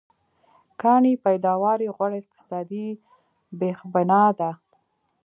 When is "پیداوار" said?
1.25-1.77